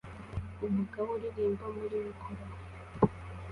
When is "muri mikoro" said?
1.77-2.43